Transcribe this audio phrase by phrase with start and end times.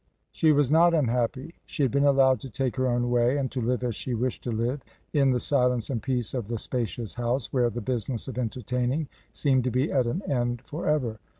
[0.31, 1.53] She was not unhappy.
[1.67, 4.41] She had been allowed to take her own way, and to live as she wished
[4.45, 4.81] to live
[5.13, 9.63] in the silence and peace of the spacious house, where the business of entertaining seemed
[9.65, 11.19] to be at an end for ever.